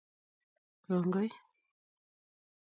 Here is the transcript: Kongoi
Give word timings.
Kongoi 0.87 1.29